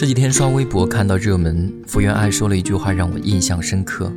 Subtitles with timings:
[0.00, 4.10] 这几天刷微博看到热门，福原爱说了一句话让我印象深刻：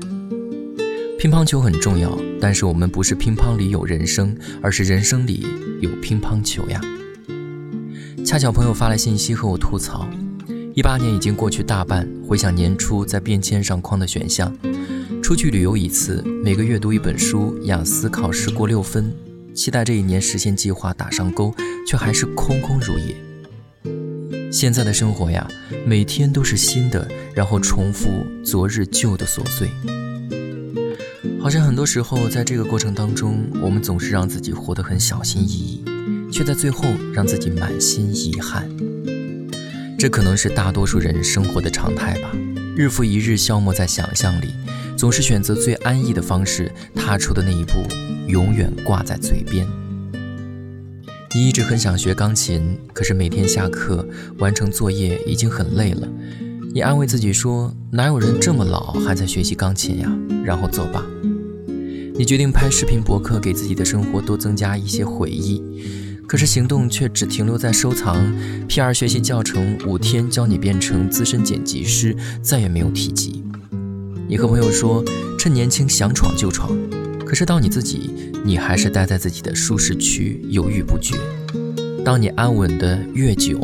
[1.19, 5.45] 乒乓球很重要，但是我们不是乒乓里有人生，而是人生里
[5.81, 6.79] 有乒乓球呀。
[8.25, 10.07] 恰巧朋友发来信息和我吐槽：
[10.73, 14.57] 一八年已经过去大半，回想年初在便签上框的选项，
[15.21, 19.13] 出去旅游一次，每个月读一本书，雅思考试过六分，
[19.53, 21.53] 期待这一年实现计划打上勾，
[21.85, 23.32] 却还是空空如也。
[24.53, 25.47] 现在的生活呀，
[25.83, 29.67] 每天都是新的，然后重复昨日旧的琐碎。
[31.41, 35.83] 好像很多时候，在这个过程当中，我们总是让自己活得很小心翼翼，
[36.31, 36.85] 却在最后
[37.15, 38.69] 让自己满心遗憾。
[39.97, 42.31] 这可能是大多数人生活的常态吧。
[42.77, 44.53] 日复一日消磨在想象里，
[44.95, 47.73] 总是选择最安逸的方式，踏出的那一步，
[48.27, 49.67] 永远挂在嘴边。
[51.35, 56.07] 你一直很想学钢琴，可是每天下课完成作业已经很累了。
[56.71, 61.03] 你安慰自己说：“哪有人这么老还在学习钢琴呀？”然后作罢。
[62.15, 65.59] 你决定拍视频博客，给自己的生活多增加一些回忆，
[66.27, 68.15] 可是行动却只停留在收藏。
[68.67, 68.93] P.R.
[68.93, 73.43] 学习教程五天教你变成资深剪辑师，再也没有提及。
[74.27, 75.03] 你和朋友说
[75.39, 76.77] ：“趁年轻想闯就闯。”
[77.33, 78.11] 可是到你自己，
[78.45, 81.17] 你还是待在自己的舒适区，犹豫不决。
[82.05, 83.59] 当你安稳的越久，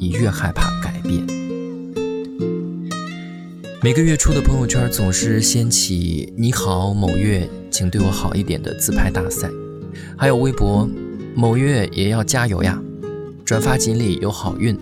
[0.00, 1.24] 你越害怕改变。
[3.80, 9.48] 每个月初的朋友圈总是掀起“你好，某月，请对我好一点”的自拍大赛，
[10.18, 10.90] 还有微博
[11.36, 12.82] “某月也要加油呀”，
[13.46, 14.76] 转发锦鲤有好运。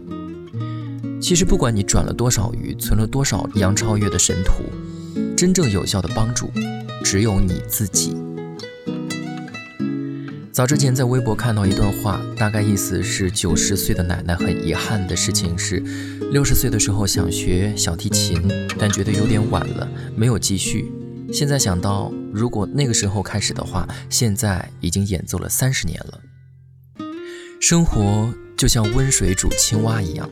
[1.20, 4.62] 其实不管你转了多少鱼，存了多少杨超越的神图，
[5.36, 6.50] 真正有效的帮助。
[7.02, 8.16] 只有你自己。
[10.52, 15.82] 早之前在微博看到一段话，大概意思是九十岁的奶奶很遗憾的事情是，
[16.30, 18.38] 六十岁的时候想学小提琴，
[18.78, 20.92] 但觉得有点晚了，没有继续。
[21.32, 26.20] 现在想到，如果那个时候开始的话，现在已经演奏了三十年了。
[27.58, 30.28] 生活就像温水煮青蛙一样，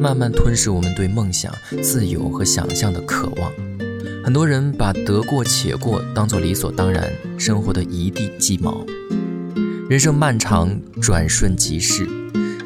[0.00, 3.52] 慢慢吞噬我们对梦想、自由和想象的渴望。
[4.24, 8.82] 很多人把得过且过当作理所当然，生活的一地鸡毛。
[9.86, 12.08] 人生漫长，转瞬即逝，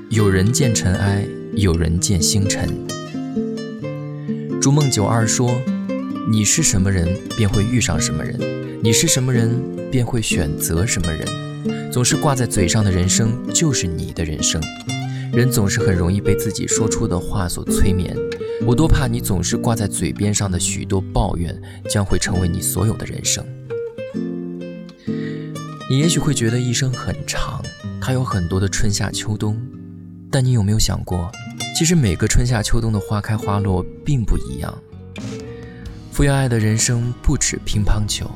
[0.08, 1.26] 有人见尘埃，
[1.56, 2.68] 有人见星辰。
[4.60, 5.60] 逐梦九二说
[6.30, 8.38] ：“你是什么人，便会遇上什么人；
[8.80, 11.26] 你是什么人，便会选择什么人。
[11.90, 14.62] 总是挂在嘴上的人生，就是你的人生。
[15.32, 18.16] 人总是很容易被自己说出的话所催眠。”
[18.66, 21.56] 我多怕你总是挂在嘴边上的许多抱怨，
[21.88, 23.44] 将会成为你所有的人生。
[25.88, 27.62] 你也许会觉得一生很长，
[28.00, 29.56] 它有很多的春夏秋冬，
[30.30, 31.30] 但你有没有想过，
[31.78, 34.76] 其实每个春夏秋冬的花开花落并不一样。
[36.10, 38.28] 福原爱的人生不止乒乓球，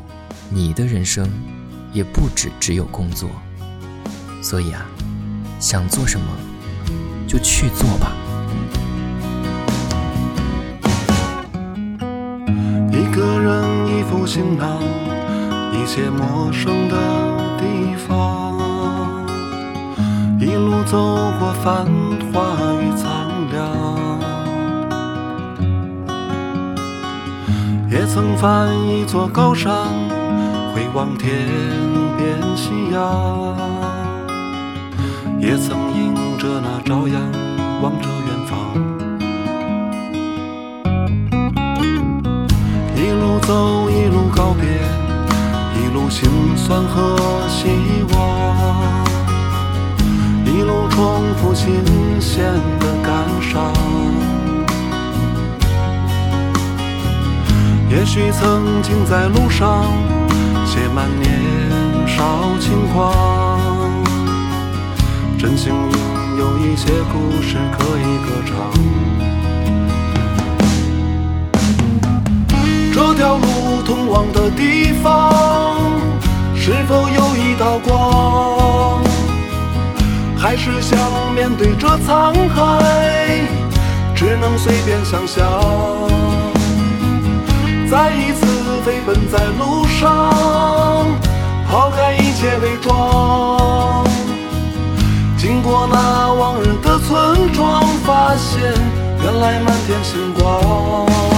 [0.50, 1.28] 你的人生
[1.92, 3.28] 也不止只有工作。
[4.40, 4.88] 所以啊，
[5.58, 6.26] 想做什么
[7.32, 8.12] 就去做吧。
[12.90, 14.76] 一个人一副行囊，
[15.72, 16.96] 一些陌生的
[17.56, 18.52] 地方，
[20.38, 20.98] 一路走
[21.40, 21.86] 过繁
[22.34, 22.42] 华
[22.82, 23.08] 与苍
[23.50, 24.20] 凉，
[27.90, 29.72] 也曾翻一座高山，
[30.74, 31.48] 回望天
[32.18, 33.56] 边夕阳，
[35.40, 37.22] 也曾因着那朝阳，
[37.80, 38.58] 望着远方。
[42.96, 44.66] 一路走一路告别，
[45.78, 47.16] 一路心酸和
[47.48, 47.68] 希
[48.12, 48.18] 望，
[50.44, 51.76] 一路重复新
[52.20, 52.42] 鲜
[52.80, 53.72] 的感伤。
[57.88, 59.84] 也许曾经在路上
[60.66, 61.40] 写满年
[62.08, 62.24] 少
[62.58, 63.14] 轻狂，
[65.38, 68.52] 真幸运有一些故事可以歌唱。
[72.92, 75.74] 这条路通往的地方，
[76.54, 79.02] 是否有一道光？
[80.36, 80.98] 还是想
[81.34, 83.40] 面对这沧海，
[84.14, 85.42] 只能随便想象？
[87.90, 88.46] 再一次
[88.84, 91.06] 飞奔在路上，
[99.42, 101.31] 来满天星光。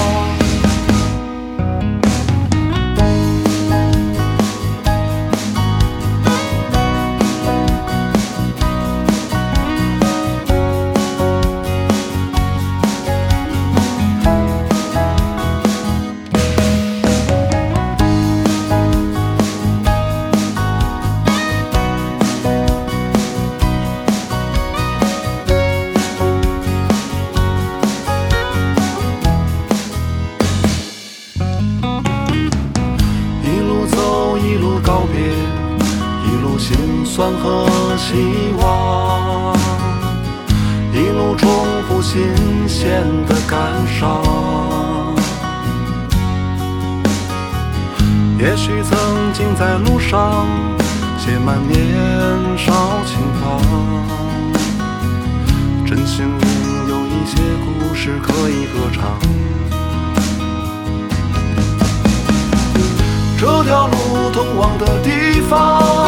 [42.04, 42.22] 新
[42.68, 43.58] 鲜的感
[43.98, 44.22] 伤。
[48.38, 50.46] 也许曾经在路上
[51.18, 51.78] 写满年
[52.58, 53.58] 少轻狂，
[55.86, 56.44] 真心里
[56.90, 59.18] 有一些故事可以歌唱。
[63.38, 66.03] 这条路通往的地方，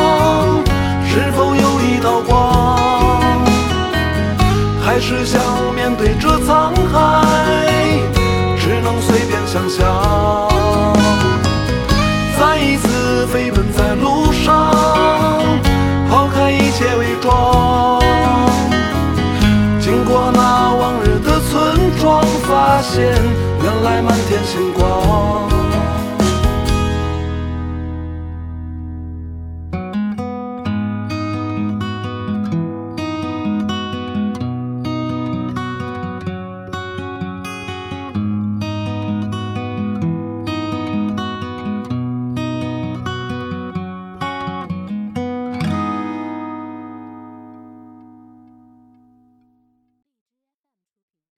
[13.27, 14.73] 飞奔在路上，
[16.09, 18.01] 抛开一切伪装。
[19.81, 23.05] 经过那往日的村庄，发现
[23.63, 25.56] 原来满天星光。